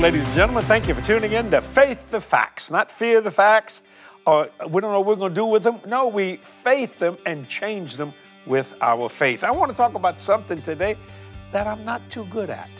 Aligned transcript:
ladies 0.00 0.24
and 0.24 0.34
gentlemen. 0.36 0.62
Thank 0.62 0.86
you 0.86 0.94
for 0.94 1.04
tuning 1.04 1.32
in 1.32 1.50
to 1.50 1.60
Faith 1.60 2.08
the 2.12 2.20
Facts, 2.20 2.70
not 2.70 2.88
fear 2.88 3.20
the 3.20 3.32
facts, 3.32 3.82
or 4.26 4.48
we 4.68 4.80
don't 4.80 4.92
know 4.92 5.00
what 5.00 5.08
we're 5.08 5.16
going 5.16 5.34
to 5.34 5.40
do 5.40 5.46
with 5.46 5.64
them. 5.64 5.80
No, 5.88 6.06
we 6.06 6.36
faith 6.36 7.00
them 7.00 7.18
and 7.26 7.48
change 7.48 7.96
them 7.96 8.12
with 8.46 8.72
our 8.80 9.08
faith. 9.08 9.42
I 9.42 9.50
want 9.50 9.72
to 9.72 9.76
talk 9.76 9.94
about 9.94 10.20
something 10.20 10.62
today 10.62 10.96
that 11.50 11.66
I'm 11.66 11.84
not 11.84 12.08
too 12.10 12.26
good 12.26 12.48
at. 12.48 12.70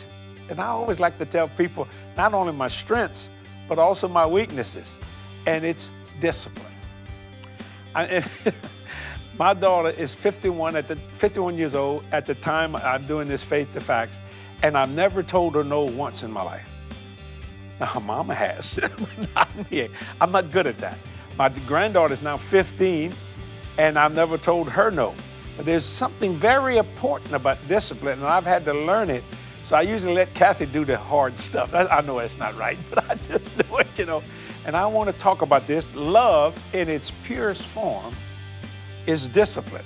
And 0.49 0.61
I 0.61 0.67
always 0.67 1.01
like 1.01 1.17
to 1.17 1.25
tell 1.25 1.49
people 1.49 1.89
not 2.15 2.33
only 2.33 2.53
my 2.53 2.69
strengths, 2.69 3.29
but 3.67 3.79
also 3.79 4.07
my 4.07 4.25
weaknesses, 4.25 4.97
and 5.45 5.65
it's 5.65 5.91
discipline. 6.21 6.71
I, 7.95 8.23
my 9.37 9.53
daughter 9.53 9.89
is 9.89 10.15
51 10.15 10.77
at 10.77 10.87
the 10.87 10.95
51 11.17 11.57
years 11.57 11.75
old 11.75 12.05
at 12.13 12.25
the 12.25 12.35
time 12.35 12.77
I'm 12.77 13.05
doing 13.05 13.27
this 13.27 13.43
faith 13.43 13.73
to 13.73 13.81
facts, 13.81 14.21
and 14.63 14.77
I've 14.77 14.91
never 14.91 15.21
told 15.21 15.55
her 15.55 15.65
no 15.65 15.81
once 15.81 16.23
in 16.23 16.31
my 16.31 16.43
life. 16.43 16.78
Now, 17.95 18.01
mama 18.05 18.35
has. 18.35 18.77
I'm 20.21 20.31
not 20.31 20.51
good 20.51 20.67
at 20.67 20.77
that. 20.79 20.97
My 21.37 21.49
granddaughter 21.65 22.13
is 22.13 22.21
now 22.21 22.35
15, 22.35 23.13
and 23.77 23.97
I've 23.97 24.13
never 24.13 24.37
told 24.37 24.69
her 24.69 24.91
no. 24.91 25.15
But 25.55 25.65
there's 25.65 25.85
something 25.85 26.35
very 26.35 26.77
important 26.77 27.33
about 27.33 27.65
discipline, 27.69 28.19
and 28.19 28.27
I've 28.27 28.43
had 28.43 28.65
to 28.65 28.73
learn 28.73 29.09
it. 29.09 29.23
So 29.63 29.77
I 29.77 29.81
usually 29.81 30.13
let 30.13 30.33
Cathy 30.33 30.65
do 30.65 30.83
the 30.83 30.97
hard 30.97 31.37
stuff. 31.37 31.73
I 31.73 32.01
know 32.01 32.19
that's 32.19 32.37
not 32.37 32.57
right, 32.57 32.77
but 32.89 33.09
I 33.09 33.15
just 33.15 33.57
do 33.57 33.77
it, 33.77 33.87
you 33.97 34.05
know. 34.05 34.23
And 34.65 34.75
I 34.75 34.85
want 34.85 35.09
to 35.09 35.17
talk 35.17 35.41
about 35.41 35.65
this. 35.65 35.89
Love, 35.95 36.61
in 36.73 36.89
its 36.89 37.11
purest 37.23 37.65
form, 37.65 38.13
is 39.05 39.29
discipline. 39.29 39.85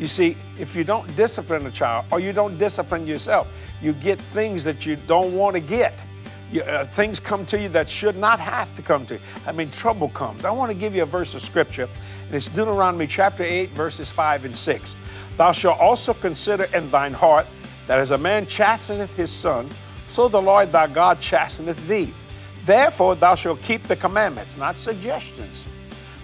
You 0.00 0.08
see, 0.08 0.36
if 0.58 0.74
you 0.74 0.82
don't 0.82 1.14
discipline 1.14 1.64
a 1.66 1.70
child 1.70 2.06
or 2.10 2.18
you 2.18 2.32
don't 2.32 2.58
discipline 2.58 3.06
yourself, 3.06 3.46
you 3.80 3.92
get 3.92 4.20
things 4.20 4.64
that 4.64 4.84
you 4.84 4.96
don't 4.96 5.32
want 5.36 5.54
to 5.54 5.60
get. 5.60 5.96
You, 6.52 6.62
uh, 6.62 6.84
things 6.84 7.18
come 7.18 7.46
to 7.46 7.60
you 7.60 7.68
that 7.70 7.88
should 7.88 8.16
not 8.16 8.38
have 8.38 8.74
to 8.76 8.82
come 8.82 9.06
to 9.06 9.14
you. 9.14 9.20
I 9.46 9.52
mean, 9.52 9.70
trouble 9.70 10.08
comes. 10.10 10.44
I 10.44 10.50
want 10.50 10.70
to 10.70 10.76
give 10.76 10.94
you 10.94 11.02
a 11.02 11.06
verse 11.06 11.34
of 11.34 11.42
scripture, 11.42 11.88
and 12.26 12.34
it's 12.34 12.48
Deuteronomy 12.48 13.06
chapter 13.06 13.42
8, 13.42 13.70
verses 13.70 14.10
5 14.10 14.44
and 14.44 14.56
6. 14.56 14.96
Thou 15.36 15.52
shalt 15.52 15.80
also 15.80 16.14
consider 16.14 16.64
in 16.74 16.90
thine 16.90 17.12
heart 17.12 17.46
that 17.86 17.98
as 17.98 18.12
a 18.12 18.18
man 18.18 18.46
chasteneth 18.46 19.14
his 19.14 19.30
son, 19.30 19.68
so 20.08 20.28
the 20.28 20.40
Lord 20.40 20.70
thy 20.70 20.86
God 20.86 21.20
chasteneth 21.20 21.86
thee. 21.88 22.12
Therefore 22.64 23.14
thou 23.14 23.34
shalt 23.34 23.60
keep 23.62 23.82
the 23.84 23.96
commandments, 23.96 24.56
not 24.56 24.76
suggestions. 24.76 25.64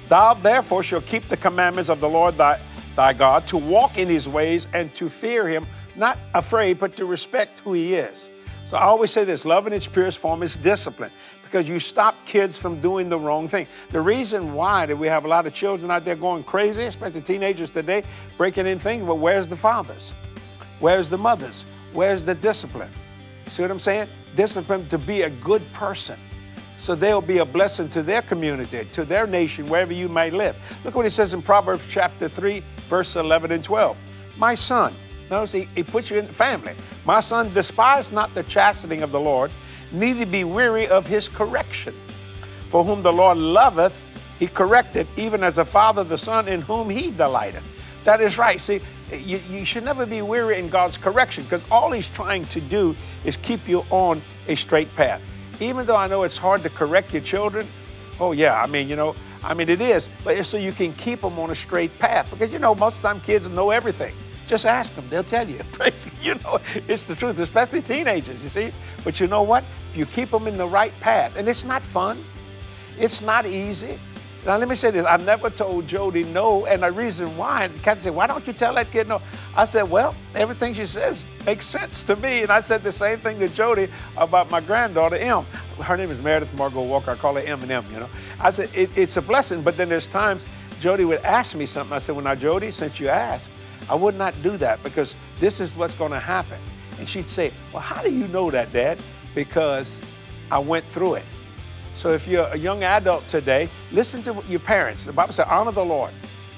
Thou 0.09 0.35
therefore 0.35 0.83
shalt 0.83 1.07
keep 1.07 1.25
the 1.29 1.37
commandments 1.37 1.91
of 1.91 2.01
the 2.01 2.09
Lord 2.09 2.37
thy, 2.37 2.61
thy 2.97 3.13
God, 3.13 3.47
to 3.48 3.57
walk 3.57 3.98
in 3.98 4.09
his 4.09 4.29
ways 4.29 4.69
and 4.75 4.95
to 4.95 5.09
fear 5.09 5.48
him, 5.48 5.67
not 5.97 6.19
afraid, 6.35 6.79
but 6.79 6.97
to 6.97 7.05
respect 7.05 7.61
who 7.61 7.75
he 7.75 7.95
is. 7.95 8.31
So 8.71 8.77
I 8.77 8.85
always 8.85 9.11
say 9.11 9.25
this 9.25 9.45
love 9.45 9.67
in 9.67 9.73
its 9.73 9.89
purest 9.89 10.19
form 10.19 10.45
is 10.45 10.55
discipline 10.55 11.11
because 11.43 11.69
you 11.69 11.81
stop 11.81 12.15
kids 12.25 12.57
from 12.57 12.81
doing 12.81 13.09
the 13.09 13.19
wrong 13.19 13.49
thing. 13.49 13.67
The 13.89 14.01
reason 14.01 14.55
why 14.55 14.87
that 14.87 14.97
we 14.97 15.09
have 15.09 15.25
a 15.25 15.29
lot 15.29 15.45
of 15.45 15.53
children 15.53 15.91
out 15.91 16.05
there 16.05 16.15
going 16.15 16.45
crazy, 16.45 16.85
especially 16.85 17.23
teenagers 17.23 17.73
today, 17.73 18.05
breaking 18.37 18.69
in 18.69 18.79
things, 18.79 19.05
but 19.05 19.17
where's 19.17 19.48
the 19.48 19.57
fathers? 19.57 20.15
Where's 20.79 21.09
the 21.09 21.19
mothers? 21.19 21.65
Where's 21.93 22.23
the 22.23 22.33
discipline? 22.33 22.93
See 23.48 23.61
what 23.61 23.73
I'm 23.73 23.81
saying? 23.81 24.07
Discipline 24.37 24.87
to 24.91 24.98
be 24.98 25.23
a 25.23 25.31
good 25.31 25.65
person. 25.73 26.17
So 26.79 26.95
they'll 26.95 27.21
be 27.21 27.39
a 27.39 27.45
blessing 27.45 27.89
to 27.89 28.05
their 28.05 28.23
community, 28.23 28.87
to 28.93 29.05
their 29.05 29.27
nation, 29.27 29.67
wherever 29.67 29.93
you 29.93 30.09
may 30.09 30.31
live. 30.31 30.55
Look 30.85 30.95
what 30.95 31.05
he 31.05 31.11
says 31.11 31.35
in 31.35 31.43
Proverbs 31.43 31.83
chapter 31.89 32.29
3, 32.29 32.63
verse 32.89 33.17
11 33.17 33.51
and 33.51 33.65
12. 33.65 33.97
My 34.39 34.55
son, 34.55 34.95
notice 35.29 35.51
he, 35.51 35.69
he 35.75 35.83
puts 35.83 36.09
you 36.09 36.19
in 36.19 36.29
the 36.29 36.33
family. 36.33 36.75
My 37.05 37.20
son, 37.20 37.53
despise 37.55 38.12
not 38.12 38.34
the 38.34 38.43
chastening 38.45 39.03
of 39.03 39.12
the 39.12 39.20
Lord, 39.20 39.51
neither 39.93 40.27
be 40.27 40.45
weary 40.45 40.87
of 40.89 41.07
his 41.07 41.29
correction. 41.29 41.95
For 42.69 42.85
whom 42.85 43.02
the 43.02 43.13
Lord 43.13 43.39
loveth, 43.39 44.01
he 44.39 44.47
corrected, 44.47 45.07
even 45.17 45.42
as 45.42 45.58
a 45.58 45.64
father 45.64 46.05
the 46.05 46.19
son 46.19 46.48
in 46.48 46.63
whom 46.63 46.89
he 46.89 47.11
delighteth. 47.11 47.64
That 48.05 48.20
is 48.20 48.39
right. 48.39 48.58
See, 48.58 48.80
you, 49.13 49.41
you 49.51 49.64
should 49.64 49.85
never 49.85 50.07
be 50.07 50.23
weary 50.23 50.58
in 50.58 50.69
God's 50.69 50.97
correction 50.97 51.45
because 51.45 51.67
all 51.70 51.91
He's 51.92 52.08
trying 52.08 52.45
to 52.47 52.61
do 52.61 52.95
is 53.24 53.36
keep 53.36 53.69
you 53.69 53.85
on 53.91 54.23
a 54.48 54.55
straight 54.55 54.95
path. 54.97 55.20
Even 55.61 55.85
though 55.85 55.97
I 55.97 56.07
know 56.07 56.23
it's 56.23 56.39
hard 56.39 56.63
to 56.63 56.70
correct 56.70 57.13
your 57.13 57.23
children, 57.23 57.67
oh, 58.19 58.33
yeah, 58.33 58.61
I 58.61 58.67
mean, 58.67 58.89
you 58.89 58.97
know, 58.97 59.14
I 59.42 59.55
mean, 59.55 59.69
it 59.69 59.80
is, 59.80 60.08
but 60.24 60.36
it's 60.36 60.48
so 60.48 60.57
you 60.57 60.73
can 60.73 60.92
keep 60.95 61.20
them 61.20 61.39
on 61.39 61.51
a 61.51 61.55
straight 61.55 61.97
path 61.98 62.30
because, 62.30 62.53
you 62.53 62.58
know, 62.58 62.74
most 62.74 62.97
of 62.97 63.03
the 63.03 63.08
time 63.08 63.20
kids 63.20 63.48
know 63.48 63.70
everything. 63.70 64.14
Just 64.50 64.66
ask 64.66 64.92
them, 64.96 65.06
they'll 65.08 65.22
tell 65.22 65.48
you. 65.48 65.61
you 66.22 66.34
know, 66.34 66.58
it's 66.88 67.05
the 67.05 67.14
truth, 67.14 67.38
especially 67.38 67.83
teenagers, 67.83 68.42
you 68.42 68.48
see. 68.48 68.72
But 69.05 69.20
you 69.20 69.28
know 69.28 69.42
what? 69.42 69.62
If 69.92 69.96
you 69.96 70.06
keep 70.06 70.30
them 70.30 70.48
in 70.48 70.56
the 70.56 70.66
right 70.66 70.92
path, 70.98 71.36
and 71.36 71.48
it's 71.48 71.62
not 71.62 71.84
fun, 71.84 72.24
it's 72.98 73.20
not 73.20 73.46
easy, 73.46 73.96
now, 74.46 74.56
let 74.56 74.68
me 74.68 74.74
say 74.74 74.90
this. 74.90 75.05
I 75.05 75.18
never 75.18 75.50
told 75.50 75.86
Jodi 75.86 76.24
no, 76.24 76.64
and 76.64 76.83
the 76.83 76.90
reason 76.90 77.36
why, 77.36 77.64
and 77.64 77.83
Cathy 77.83 78.00
said, 78.00 78.14
why 78.14 78.27
don't 78.27 78.44
you 78.44 78.55
tell 78.55 78.74
that 78.74 78.90
kid 78.90 79.06
no? 79.06 79.20
I 79.55 79.66
said, 79.66 79.83
well, 79.83 80.16
everything 80.34 80.72
she 80.72 80.86
says 80.86 81.27
makes 81.44 81.67
sense 81.67 82.02
to 82.05 82.17
me. 82.17 82.42
And 82.42 82.50
I 82.50 82.61
said 82.61 82.82
the 82.82 82.90
same 82.90 83.20
thing 83.20 83.38
to 83.38 83.48
Jodi 83.48 83.88
about 84.17 84.50
my 84.50 84.61
granddaughter, 84.61 85.17
M. 85.17 85.44
Her 85.82 85.96
name 85.96 86.11
is 86.11 86.18
Meredith 86.20 86.52
Margot 86.55 86.82
Walker. 86.82 87.11
I 87.11 87.17
call 87.17 87.34
her 87.34 87.40
M 87.40 87.62
and 87.62 87.70
M, 87.70 87.84
you 87.92 88.00
know. 88.00 88.08
I 88.40 88.50
said, 88.50 88.70
it, 88.74 88.90
it's 88.96 89.17
a 89.18 89.22
blessing, 89.22 89.62
but 89.62 89.77
then 89.77 89.90
there's 89.90 90.08
times 90.08 90.46
Jodi 90.80 91.05
would 91.05 91.20
ask 91.20 91.55
me 91.55 91.67
something. 91.67 91.94
I 91.94 91.98
said, 91.98 92.17
well, 92.17 92.24
now, 92.24 92.34
Jodi, 92.34 92.70
since 92.70 92.98
you 92.98 93.08
asked, 93.08 93.50
I 93.89 93.95
would 93.95 94.14
not 94.14 94.41
do 94.42 94.57
that 94.58 94.83
because 94.83 95.17
this 95.39 95.61
is 95.61 95.74
what's 95.74 95.95
going 95.95 96.13
to 96.13 96.20
happen. 96.20 96.58
And 96.98 97.08
she'd 97.08 97.30
say, 97.30 97.52
well, 97.73 97.83
how 97.83 98.02
do 98.02 98.13
you 98.13 98.29
know 98.29 98.51
that, 98.51 98.73
Dad? 98.73 98.98
Because 99.35 100.01
I 100.51 100.58
went 100.58 100.85
through 100.85 101.14
it. 101.14 101.24
So 101.95 102.11
if 102.11 102.27
you're 102.27 102.46
a 102.46 102.57
young 102.57 102.85
adult 102.85 103.27
today, 103.29 103.68
listen 103.92 104.23
to 104.24 104.42
your 104.48 104.61
parents. 104.61 105.07
The 105.07 105.13
Bible 105.13 105.33
says, 105.33 105.46
honor 105.48 105.73
the 105.73 105.85
Lord, 105.85 106.13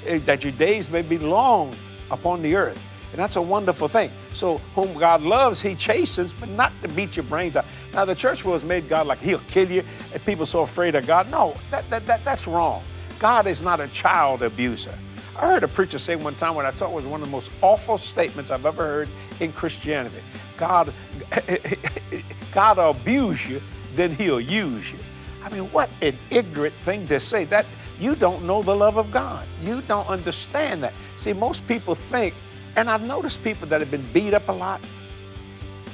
eh, 0.06 0.18
that 0.26 0.44
your 0.44 0.52
days 0.52 0.90
may 0.90 1.02
be 1.02 1.18
long 1.18 1.74
upon 2.10 2.42
the 2.42 2.54
earth. 2.54 2.80
And 3.12 3.18
that's 3.18 3.36
a 3.36 3.42
wonderful 3.42 3.88
thing. 3.88 4.10
So, 4.32 4.58
whom 4.74 4.94
God 4.94 5.20
loves, 5.20 5.60
He 5.60 5.74
chastens, 5.74 6.32
but 6.32 6.48
not 6.48 6.72
to 6.82 6.88
beat 6.88 7.16
your 7.16 7.24
brains 7.24 7.56
out. 7.56 7.66
Now, 7.92 8.06
the 8.06 8.14
church 8.14 8.42
was 8.42 8.64
made 8.64 8.88
God 8.88 9.06
like 9.06 9.18
He'll 9.18 9.38
kill 9.40 9.70
you, 9.70 9.84
and 10.14 10.24
people 10.24 10.46
so 10.46 10.62
afraid 10.62 10.94
of 10.94 11.06
God. 11.06 11.30
No, 11.30 11.54
that, 11.70 11.88
that, 11.90 12.06
that, 12.06 12.24
that's 12.24 12.46
wrong. 12.46 12.82
God 13.18 13.46
is 13.46 13.60
not 13.60 13.80
a 13.80 13.88
child 13.88 14.42
abuser. 14.42 14.98
I 15.36 15.46
heard 15.46 15.64
a 15.64 15.68
preacher 15.68 15.98
say 15.98 16.16
one 16.16 16.34
time 16.34 16.54
what 16.54 16.66
I 16.66 16.70
thought 16.70 16.92
was 16.92 17.06
one 17.06 17.22
of 17.22 17.26
the 17.26 17.32
most 17.32 17.50
awful 17.62 17.96
statements 17.96 18.50
I've 18.50 18.66
ever 18.66 18.82
heard 18.82 19.08
in 19.40 19.52
Christianity. 19.52 20.22
God, 20.58 20.92
God 22.52 22.76
will 22.76 22.90
abuse 22.90 23.48
you, 23.48 23.62
then 23.94 24.14
He'll 24.14 24.40
use 24.40 24.92
you. 24.92 24.98
I 25.42 25.48
mean, 25.48 25.64
what 25.72 25.90
an 26.02 26.16
ignorant 26.30 26.74
thing 26.84 27.06
to 27.08 27.18
say. 27.18 27.44
That 27.44 27.66
you 27.98 28.14
don't 28.14 28.44
know 28.44 28.62
the 28.62 28.74
love 28.74 28.96
of 28.96 29.10
God. 29.10 29.46
You 29.62 29.80
don't 29.82 30.06
understand 30.08 30.82
that. 30.82 30.92
See, 31.16 31.32
most 31.32 31.66
people 31.66 31.94
think, 31.94 32.34
and 32.76 32.90
I've 32.90 33.02
noticed 33.02 33.42
people 33.42 33.66
that 33.68 33.80
have 33.80 33.90
been 33.90 34.06
beat 34.12 34.34
up 34.34 34.48
a 34.48 34.52
lot. 34.52 34.80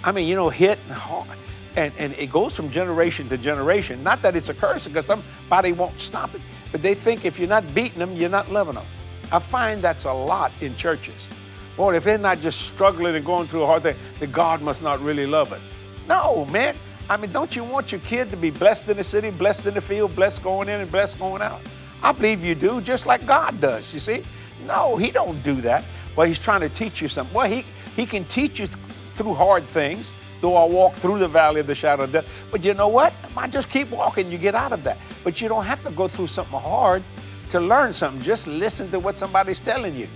I 0.02 0.12
mean, 0.12 0.28
you 0.28 0.34
know, 0.34 0.48
hit 0.48 0.78
and 0.88 0.96
hard. 0.96 1.28
And, 1.76 1.92
and 1.98 2.12
it 2.14 2.32
goes 2.32 2.54
from 2.54 2.70
generation 2.70 3.28
to 3.28 3.38
generation. 3.38 4.02
Not 4.02 4.20
that 4.22 4.34
it's 4.34 4.48
a 4.48 4.54
curse, 4.54 4.86
because 4.86 5.06
somebody 5.06 5.72
won't 5.72 6.00
stop 6.00 6.34
it, 6.34 6.42
but 6.72 6.82
they 6.82 6.94
think 6.94 7.24
if 7.24 7.38
you're 7.38 7.48
not 7.48 7.72
beating 7.74 7.98
them, 7.98 8.16
you're 8.16 8.28
not 8.28 8.50
loving 8.50 8.74
them. 8.74 8.86
I 9.30 9.38
find 9.38 9.82
that's 9.82 10.04
a 10.04 10.12
lot 10.12 10.52
in 10.60 10.76
churches. 10.76 11.28
Boy, 11.76 11.96
if 11.96 12.04
they're 12.04 12.18
not 12.18 12.40
just 12.40 12.62
struggling 12.62 13.14
and 13.14 13.24
going 13.24 13.46
through 13.46 13.62
a 13.62 13.66
hard 13.66 13.82
thing, 13.82 13.96
then 14.18 14.32
God 14.32 14.62
must 14.62 14.82
not 14.82 15.00
really 15.00 15.26
love 15.26 15.52
us. 15.52 15.64
No, 16.08 16.44
man. 16.46 16.76
I 17.10 17.16
mean, 17.16 17.32
don't 17.32 17.54
you 17.54 17.64
want 17.64 17.92
your 17.92 18.00
kid 18.02 18.30
to 18.30 18.36
be 18.36 18.50
blessed 18.50 18.88
in 18.88 18.96
the 18.96 19.04
city, 19.04 19.30
blessed 19.30 19.66
in 19.66 19.74
the 19.74 19.80
field, 19.80 20.14
blessed 20.16 20.42
going 20.42 20.68
in 20.68 20.80
and 20.80 20.90
blessed 20.90 21.18
going 21.18 21.40
out? 21.40 21.60
I 22.02 22.12
believe 22.12 22.44
you 22.44 22.54
do, 22.54 22.80
just 22.80 23.06
like 23.06 23.26
God 23.26 23.60
does, 23.60 23.94
you 23.94 24.00
see? 24.00 24.22
No, 24.66 24.96
he 24.96 25.10
don't 25.10 25.42
do 25.42 25.54
that. 25.62 25.84
Well, 26.16 26.26
he's 26.26 26.38
trying 26.38 26.60
to 26.60 26.68
teach 26.68 27.00
you 27.00 27.08
something. 27.08 27.34
Well, 27.34 27.48
he, 27.48 27.64
he 27.96 28.06
can 28.06 28.24
teach 28.24 28.60
you 28.60 28.68
through 29.14 29.34
hard 29.34 29.66
things, 29.66 30.12
though 30.40 30.56
I 30.56 30.64
walk 30.64 30.94
through 30.94 31.18
the 31.18 31.28
valley 31.28 31.60
of 31.60 31.66
the 31.66 31.74
shadow 31.74 32.04
of 32.04 32.12
death. 32.12 32.28
But 32.50 32.64
you 32.64 32.74
know 32.74 32.88
what? 32.88 33.12
I 33.36 33.46
just 33.46 33.70
keep 33.70 33.90
walking, 33.90 34.30
you 34.30 34.38
get 34.38 34.54
out 34.54 34.72
of 34.72 34.84
that. 34.84 34.98
But 35.24 35.40
you 35.40 35.48
don't 35.48 35.64
have 35.64 35.82
to 35.84 35.90
go 35.90 36.08
through 36.08 36.26
something 36.26 36.58
hard 36.58 37.02
to 37.50 37.60
learn 37.60 37.92
something. 37.92 38.22
Just 38.22 38.46
listen 38.46 38.90
to 38.90 38.98
what 38.98 39.14
somebody's 39.14 39.60
telling 39.60 39.94
you. 39.94 40.08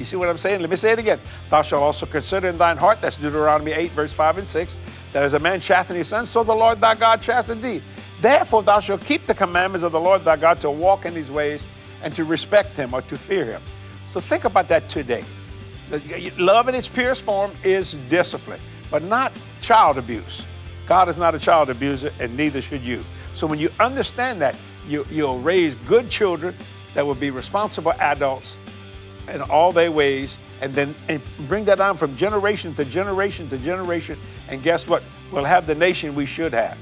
You 0.00 0.04
see 0.06 0.16
what 0.16 0.30
I'm 0.30 0.38
saying? 0.38 0.60
Let 0.60 0.70
me 0.70 0.76
say 0.76 0.92
it 0.92 0.98
again. 0.98 1.20
Thou 1.50 1.60
shalt 1.60 1.82
also 1.82 2.06
consider 2.06 2.48
in 2.48 2.56
thine 2.56 2.78
heart, 2.78 3.02
that's 3.02 3.18
Deuteronomy 3.18 3.72
8, 3.72 3.90
verse 3.90 4.12
5 4.14 4.38
and 4.38 4.48
6, 4.48 4.76
that 5.12 5.22
as 5.22 5.34
a 5.34 5.38
man 5.38 5.60
chasten 5.60 5.94
his 5.94 6.08
son, 6.08 6.24
so 6.24 6.42
the 6.42 6.54
Lord 6.54 6.80
thy 6.80 6.94
God 6.94 7.20
chasten 7.20 7.60
thee. 7.60 7.82
Therefore 8.20 8.62
thou 8.62 8.80
shalt 8.80 9.02
keep 9.02 9.26
the 9.26 9.34
commandments 9.34 9.84
of 9.84 9.92
the 9.92 10.00
Lord 10.00 10.24
thy 10.24 10.36
God 10.36 10.60
to 10.62 10.70
walk 10.70 11.04
in 11.04 11.14
his 11.14 11.30
ways 11.30 11.66
and 12.02 12.14
to 12.14 12.24
respect 12.24 12.76
him 12.76 12.94
or 12.94 13.02
to 13.02 13.18
fear 13.18 13.44
him. 13.44 13.62
So 14.06 14.20
think 14.20 14.44
about 14.44 14.68
that 14.68 14.88
today. 14.88 15.24
Love 16.38 16.68
in 16.68 16.74
its 16.74 16.88
purest 16.88 17.22
form 17.22 17.52
is 17.62 17.92
discipline, 18.08 18.60
but 18.90 19.02
not 19.02 19.32
child 19.60 19.98
abuse. 19.98 20.46
God 20.86 21.08
is 21.08 21.16
not 21.16 21.34
a 21.34 21.38
child 21.38 21.68
abuser, 21.68 22.12
and 22.18 22.36
neither 22.36 22.62
should 22.62 22.82
you. 22.82 23.04
So 23.34 23.46
when 23.46 23.58
you 23.58 23.70
understand 23.78 24.40
that, 24.40 24.56
you, 24.88 25.04
will 25.10 25.38
raise 25.38 25.74
good 25.86 26.08
children 26.08 26.56
that 26.94 27.06
will 27.06 27.14
be 27.14 27.30
responsible 27.30 27.92
adults 27.92 28.56
in 29.28 29.42
all 29.42 29.72
their 29.72 29.92
ways, 29.92 30.38
and 30.60 30.74
then 30.74 30.94
and 31.08 31.22
bring 31.48 31.64
that 31.66 31.80
on 31.80 31.96
from 31.96 32.16
generation 32.16 32.74
to 32.74 32.84
generation 32.84 33.48
to 33.48 33.58
generation. 33.58 34.18
And 34.48 34.62
guess 34.62 34.88
what? 34.88 35.02
We'll 35.30 35.44
have 35.44 35.66
the 35.66 35.74
nation 35.74 36.14
we 36.14 36.26
should 36.26 36.52
have. 36.52 36.76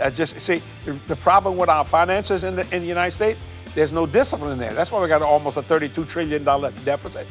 I 0.00 0.10
just 0.10 0.40
see 0.40 0.62
the 1.06 1.16
problem 1.16 1.56
with 1.56 1.68
our 1.68 1.84
finances 1.84 2.44
in 2.44 2.56
the, 2.56 2.62
in 2.74 2.82
the 2.82 2.88
United 2.88 3.12
States. 3.12 3.40
There's 3.74 3.92
no 3.92 4.06
discipline 4.06 4.58
there. 4.58 4.72
That's 4.72 4.92
why 4.92 5.02
we 5.02 5.08
got 5.08 5.22
almost 5.22 5.56
a 5.56 5.62
32 5.62 6.04
trillion 6.04 6.44
dollar 6.44 6.70
deficit. 6.84 7.26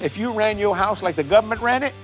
If 0.00 0.16
you 0.16 0.32
ran 0.32 0.58
your 0.58 0.76
house 0.76 1.02
like 1.02 1.16
the 1.16 1.24
government 1.24 1.60
ran 1.60 1.82
it, 1.82 1.94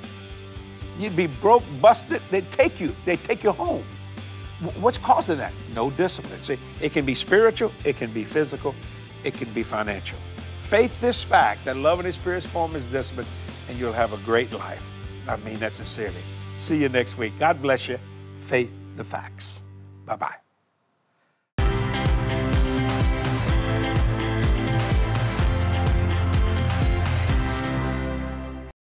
you'd 0.98 1.16
be 1.16 1.26
broke, 1.26 1.62
busted. 1.80 2.22
They'd 2.30 2.50
take 2.50 2.80
you. 2.80 2.94
They'd 3.04 3.22
take 3.24 3.44
you 3.44 3.52
home. 3.52 3.84
What's 4.80 4.98
causing 4.98 5.38
that? 5.38 5.52
No 5.74 5.90
discipline. 5.90 6.40
See, 6.40 6.58
it 6.80 6.92
can 6.92 7.04
be 7.04 7.14
spiritual, 7.14 7.72
it 7.84 7.96
can 7.96 8.12
be 8.12 8.24
physical, 8.24 8.74
it 9.24 9.34
can 9.34 9.52
be 9.52 9.62
financial. 9.62 10.18
Faith 10.60 10.98
this 11.00 11.22
fact 11.22 11.64
that 11.64 11.76
love 11.76 12.00
in 12.00 12.06
its 12.06 12.18
purest 12.18 12.46
form 12.48 12.74
is 12.76 12.84
discipline, 12.84 13.26
and 13.68 13.78
you'll 13.78 13.92
have 13.92 14.12
a 14.12 14.18
great 14.24 14.52
life. 14.52 14.82
I 15.28 15.36
mean 15.36 15.58
that 15.58 15.74
sincerely. 15.74 16.22
See 16.56 16.80
you 16.80 16.88
next 16.88 17.18
week. 17.18 17.32
God 17.38 17.60
bless 17.60 17.88
you. 17.88 17.98
Faith 18.40 18.72
the 18.96 19.04
facts. 19.04 19.62
Bye 20.06 20.16
bye. 20.16 20.43